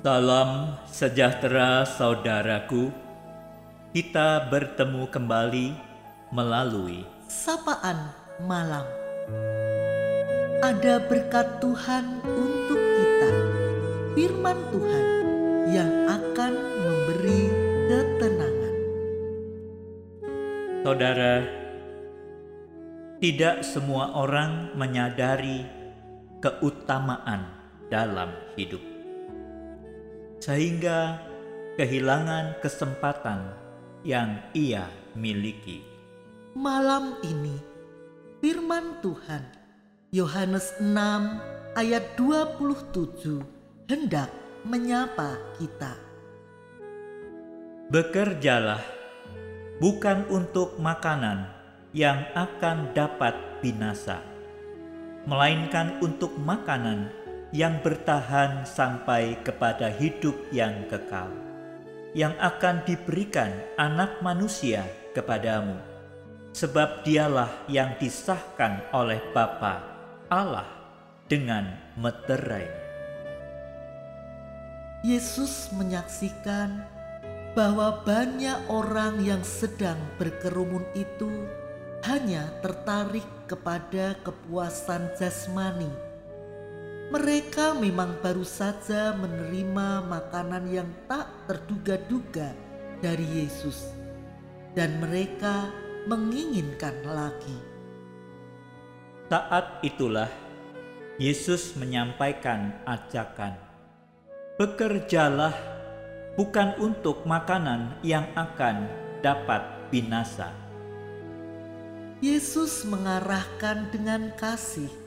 Salam 0.00 0.80
sejahtera 0.88 1.84
saudaraku. 1.84 2.88
Kita 3.92 4.48
bertemu 4.48 5.04
kembali 5.04 5.76
melalui 6.32 7.04
sapaan 7.28 8.08
malam. 8.40 8.88
Ada 10.64 11.04
berkat 11.04 11.60
Tuhan 11.60 12.16
untuk 12.24 12.80
kita, 12.80 13.30
firman 14.16 14.56
Tuhan 14.72 15.06
yang 15.68 15.92
akan 16.08 16.52
memberi 16.56 17.42
ketenangan. 17.92 18.74
Saudara, 20.80 21.34
tidak 23.20 23.68
semua 23.68 24.16
orang 24.16 24.72
menyadari 24.80 25.68
keutamaan 26.40 27.52
dalam 27.92 28.32
hidup, 28.56 28.80
sehingga 30.40 31.20
kehilangan 31.76 32.58
kesempatan 32.64 33.52
yang 34.02 34.40
ia 34.56 34.88
miliki. 35.12 35.84
Malam 36.56 37.20
ini, 37.22 37.60
firman 38.40 38.98
Tuhan 39.04 39.44
Yohanes 40.10 40.74
6 40.82 41.78
ayat 41.78 42.18
27 42.18 43.38
hendak 43.86 44.32
menyapa 44.66 45.38
kita. 45.60 45.94
Bekerjalah 47.92 48.82
bukan 49.78 50.26
untuk 50.32 50.80
makanan 50.82 51.46
yang 51.94 52.26
akan 52.34 52.90
dapat 52.94 53.34
binasa, 53.62 54.22
melainkan 55.26 55.98
untuk 56.02 56.34
makanan 56.38 57.12
yang 57.50 57.82
bertahan 57.82 58.62
sampai 58.62 59.34
kepada 59.42 59.90
hidup 59.90 60.38
yang 60.54 60.86
kekal, 60.86 61.30
yang 62.14 62.34
akan 62.38 62.86
diberikan 62.86 63.50
Anak 63.74 64.22
Manusia 64.22 64.86
kepadamu, 65.14 65.74
sebab 66.54 67.02
Dialah 67.02 67.50
yang 67.66 67.98
disahkan 67.98 68.86
oleh 68.94 69.18
Bapa 69.34 69.82
Allah 70.30 70.66
dengan 71.26 71.74
meterai. 71.98 72.70
Yesus 75.02 75.74
menyaksikan 75.74 76.86
bahwa 77.58 78.06
banyak 78.06 78.70
orang 78.70 79.18
yang 79.26 79.42
sedang 79.42 79.98
berkerumun 80.22 80.86
itu 80.94 81.50
hanya 82.06 82.46
tertarik 82.62 83.26
kepada 83.50 84.14
kepuasan 84.22 85.10
jasmani. 85.18 86.09
Mereka 87.10 87.74
memang 87.74 88.22
baru 88.22 88.46
saja 88.46 89.10
menerima 89.18 90.06
makanan 90.06 90.70
yang 90.70 90.86
tak 91.10 91.26
terduga-duga 91.50 92.54
dari 93.02 93.26
Yesus, 93.26 93.90
dan 94.78 95.02
mereka 95.02 95.74
menginginkan 96.06 96.94
lagi. 97.02 97.58
Saat 99.26 99.82
itulah 99.82 100.30
Yesus 101.18 101.74
menyampaikan 101.74 102.78
ajakan, 102.86 103.58
"Bekerjalah 104.54 105.58
bukan 106.38 106.78
untuk 106.78 107.26
makanan 107.26 107.98
yang 108.06 108.30
akan 108.38 108.86
dapat 109.18 109.66
binasa." 109.90 110.54
Yesus 112.22 112.86
mengarahkan 112.86 113.90
dengan 113.90 114.30
kasih 114.38 114.99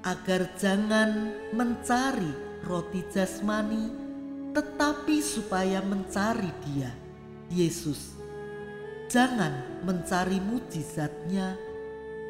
agar 0.00 0.56
jangan 0.56 1.36
mencari 1.52 2.32
roti 2.64 3.04
jasmani, 3.12 3.92
tetapi 4.56 5.20
supaya 5.20 5.84
mencari 5.84 6.48
Dia, 6.64 6.90
Yesus. 7.52 8.16
Jangan 9.10 9.82
mencari 9.84 10.38
mujizatnya, 10.38 11.58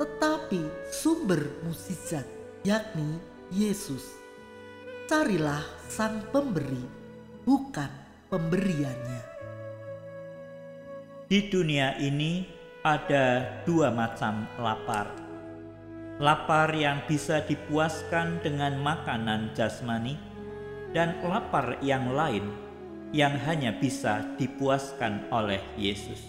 tetapi 0.01 0.65
sumber 0.91 1.61
mujizat, 1.63 2.25
yakni 2.67 3.21
Yesus. 3.53 4.19
Carilah 5.07 5.63
Sang 5.91 6.23
Pemberi, 6.31 6.87
bukan 7.43 7.91
pemberiannya. 8.31 9.23
Di 11.27 11.51
dunia 11.51 11.99
ini 11.99 12.47
ada 12.83 13.47
dua 13.67 13.93
macam 13.95 14.47
lapar. 14.59 15.30
Lapar 16.21 16.77
yang 16.77 17.01
bisa 17.09 17.41
dipuaskan 17.41 18.45
dengan 18.45 18.77
makanan 18.77 19.57
jasmani 19.57 20.21
dan 20.93 21.17
lapar 21.25 21.81
yang 21.81 22.13
lain 22.13 22.45
yang 23.09 23.41
hanya 23.49 23.73
bisa 23.73 24.29
dipuaskan 24.37 25.33
oleh 25.33 25.65
Yesus. 25.81 26.21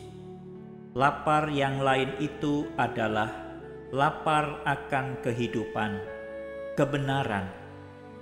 Lapar 0.96 1.52
yang 1.52 1.84
lain 1.84 2.08
itu 2.24 2.72
adalah 2.80 3.52
lapar 3.92 4.64
akan 4.64 5.20
kehidupan, 5.20 6.00
kebenaran, 6.80 7.52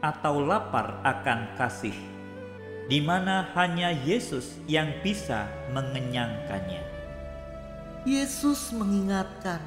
atau 0.01 0.41
lapar 0.41 0.97
akan 1.05 1.53
kasih, 1.53 1.93
di 2.89 2.97
mana 2.97 3.45
hanya 3.53 3.93
Yesus 3.93 4.57
yang 4.65 4.89
bisa 5.05 5.45
mengenyangkannya. 5.69 6.81
Yesus 8.09 8.73
mengingatkan 8.73 9.61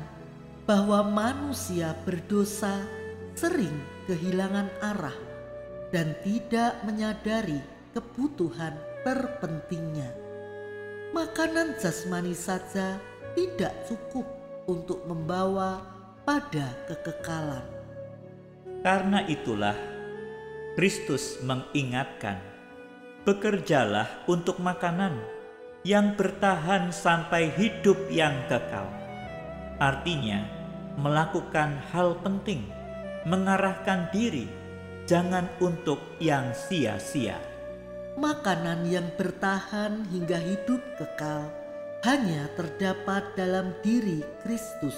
bahwa 0.62 1.02
manusia 1.02 1.94
berdosa 2.06 2.86
sering 3.34 3.74
kehilangan 4.06 4.68
arah 4.78 5.18
dan 5.90 6.14
tidak 6.22 6.78
menyadari 6.86 7.60
kebutuhan 7.92 8.72
terpentingnya. 9.02 10.08
Makanan 11.12 11.76
jasmani 11.76 12.32
saja 12.32 12.96
tidak 13.36 13.74
cukup 13.84 14.24
untuk 14.64 15.04
membawa 15.04 15.82
pada 16.24 16.72
kekekalan. 16.88 17.66
Karena 18.80 19.20
itulah 19.28 19.76
Kristus 20.72 21.42
mengingatkan, 21.44 22.40
"Bekerjalah 23.28 24.24
untuk 24.24 24.56
makanan 24.62 25.20
yang 25.82 26.14
bertahan 26.14 26.94
sampai 26.94 27.50
hidup 27.58 27.98
yang 28.08 28.46
kekal. 28.46 29.01
Artinya, 29.82 30.46
melakukan 30.94 31.74
hal 31.90 32.14
penting, 32.22 32.62
mengarahkan 33.26 34.14
diri, 34.14 34.46
jangan 35.10 35.50
untuk 35.58 35.98
yang 36.22 36.54
sia-sia. 36.54 37.34
Makanan 38.14 38.86
yang 38.86 39.10
bertahan 39.18 40.06
hingga 40.06 40.38
hidup 40.38 40.78
kekal 41.02 41.50
hanya 42.06 42.46
terdapat 42.54 43.34
dalam 43.34 43.74
diri 43.82 44.22
Kristus. 44.46 44.94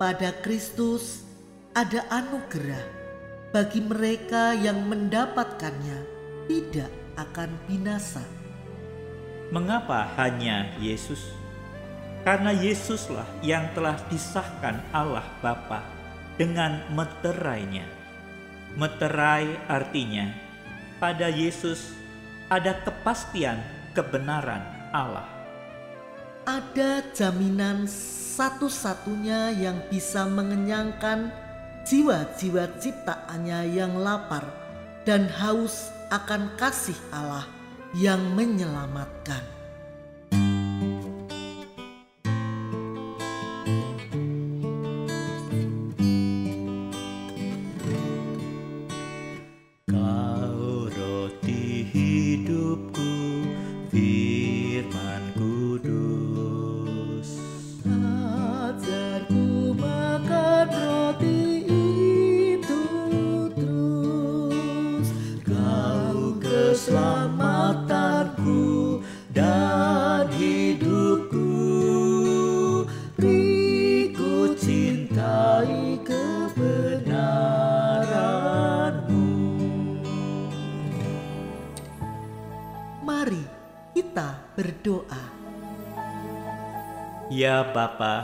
Pada 0.00 0.32
Kristus 0.40 1.28
ada 1.76 2.08
anugerah 2.08 2.88
bagi 3.52 3.84
mereka 3.84 4.56
yang 4.56 4.80
mendapatkannya 4.88 6.08
tidak 6.48 6.88
akan 7.20 7.52
binasa. 7.68 8.24
Mengapa 9.52 10.08
hanya 10.16 10.72
Yesus? 10.80 11.45
Karena 12.26 12.50
Yesuslah 12.50 13.22
yang 13.38 13.70
telah 13.70 13.94
disahkan 14.10 14.82
Allah 14.90 15.22
Bapa 15.38 15.78
dengan 16.34 16.82
meterainya. 16.90 17.86
Meterai 18.74 19.54
artinya 19.70 20.34
pada 20.98 21.30
Yesus 21.30 21.94
ada 22.50 22.82
kepastian 22.82 23.62
kebenaran 23.94 24.58
Allah. 24.90 25.30
Ada 26.50 27.14
jaminan 27.14 27.86
satu-satunya 28.36 29.54
yang 29.54 29.78
bisa 29.86 30.26
mengenyangkan 30.26 31.30
jiwa-jiwa 31.86 32.74
ciptaannya 32.82 33.70
yang 33.70 33.94
lapar 34.02 34.42
dan 35.06 35.30
haus 35.30 35.94
akan 36.10 36.50
kasih 36.58 36.98
Allah 37.14 37.46
yang 37.94 38.18
menyelamatkan. 38.34 39.55
Ya 87.26 87.66
Bapa, 87.74 88.22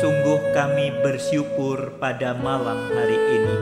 sungguh 0.00 0.40
kami 0.56 1.04
bersyukur 1.04 2.00
pada 2.00 2.32
malam 2.32 2.88
hari 2.96 3.20
ini. 3.20 3.58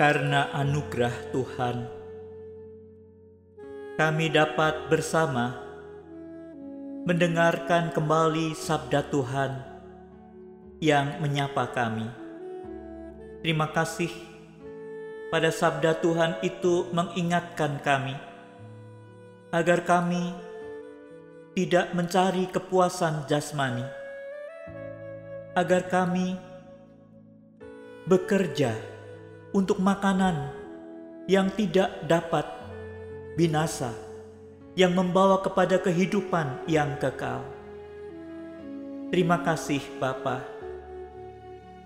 Karena 0.00 0.48
anugerah 0.56 1.12
Tuhan, 1.36 1.76
kami 4.00 4.32
dapat 4.32 4.88
bersama 4.88 5.60
mendengarkan 7.04 7.92
kembali 7.92 8.56
sabda 8.56 9.12
Tuhan 9.12 9.60
yang 10.80 11.20
menyapa 11.20 11.68
kami. 11.68 12.08
Terima 13.44 13.68
kasih 13.68 14.08
pada 15.28 15.52
sabda 15.52 16.00
Tuhan 16.00 16.40
itu 16.40 16.88
mengingatkan 16.96 17.76
kami 17.84 18.31
agar 19.52 19.84
kami 19.84 20.32
tidak 21.52 21.92
mencari 21.92 22.48
kepuasan 22.48 23.28
jasmani, 23.28 23.84
agar 25.52 25.84
kami 25.92 26.40
bekerja 28.08 28.72
untuk 29.52 29.76
makanan 29.76 30.56
yang 31.28 31.52
tidak 31.52 31.92
dapat 32.08 32.48
binasa, 33.36 33.92
yang 34.72 34.96
membawa 34.96 35.44
kepada 35.44 35.76
kehidupan 35.76 36.64
yang 36.64 36.96
kekal. 36.96 37.44
Terima 39.12 39.44
kasih, 39.44 39.84
Bapa. 40.00 40.40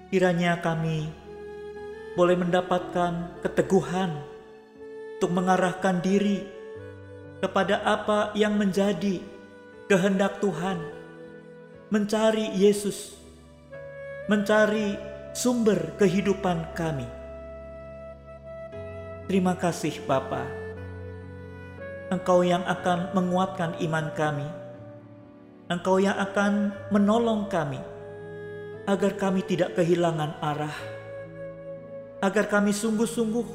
Kiranya 0.07 0.63
kami 0.63 1.11
boleh 2.15 2.39
mendapatkan 2.39 3.43
keteguhan 3.43 4.15
untuk 5.19 5.35
mengarahkan 5.35 5.99
diri 5.99 6.56
kepada 7.41 7.85
apa 7.85 8.33
yang 8.33 8.57
menjadi 8.57 9.21
kehendak 9.87 10.41
Tuhan, 10.41 10.81
mencari 11.93 12.51
Yesus, 12.57 13.15
mencari 14.27 14.97
sumber 15.37 15.95
kehidupan 16.01 16.73
kami. 16.73 17.07
Terima 19.27 19.59
kasih 19.59 20.07
Bapa. 20.07 20.47
Engkau 22.07 22.47
yang 22.47 22.63
akan 22.63 23.11
menguatkan 23.11 23.75
iman 23.83 24.15
kami. 24.15 24.47
Engkau 25.67 25.99
yang 25.99 26.15
akan 26.15 26.71
menolong 26.95 27.51
kami 27.51 27.83
agar 28.87 29.19
kami 29.19 29.43
tidak 29.43 29.75
kehilangan 29.75 30.39
arah. 30.39 30.79
Agar 32.23 32.47
kami 32.47 32.71
sungguh-sungguh 32.71 33.47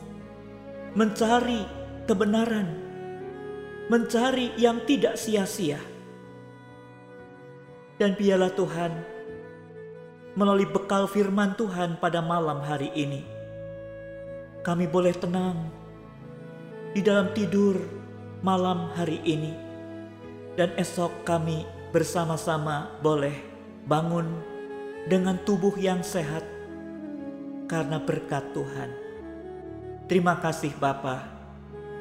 mencari 0.91 1.63
kebenaran, 2.03 2.90
mencari 3.91 4.55
yang 4.55 4.79
tidak 4.87 5.19
sia-sia. 5.19 5.83
Dan 7.99 8.15
biarlah 8.15 8.55
Tuhan 8.55 8.91
melalui 10.39 10.63
bekal 10.71 11.11
firman 11.11 11.59
Tuhan 11.59 11.99
pada 11.99 12.23
malam 12.23 12.63
hari 12.63 12.87
ini 12.95 13.41
kami 14.61 14.85
boleh 14.85 15.13
tenang 15.17 15.57
di 16.93 17.01
dalam 17.01 17.33
tidur 17.33 17.81
malam 18.45 18.93
hari 18.93 19.17
ini, 19.25 19.53
dan 20.53 20.69
esok 20.77 21.25
kami 21.25 21.65
bersama-sama 21.89 22.93
boleh 23.01 23.33
bangun 23.89 24.29
dengan 25.09 25.41
tubuh 25.41 25.73
yang 25.81 26.05
sehat 26.05 26.45
karena 27.65 27.97
berkat 27.97 28.45
Tuhan. 28.53 28.89
Terima 30.05 30.37
kasih 30.37 30.77
Bapa. 30.77 31.40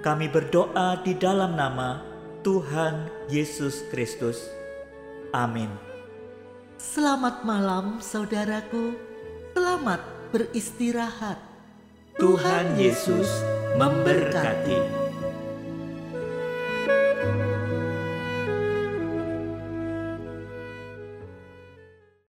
Kami 0.01 0.33
berdoa 0.33 0.97
di 1.05 1.13
dalam 1.13 1.61
nama 1.61 2.01
Tuhan 2.41 3.29
Yesus 3.29 3.85
Kristus. 3.93 4.49
Amin. 5.37 5.69
Selamat 6.81 7.45
malam 7.45 8.01
saudaraku. 8.01 8.97
Selamat 9.53 10.01
beristirahat. 10.33 11.37
Tuhan 12.17 12.81
Yesus 12.81 13.29
memberkati. 13.77 15.00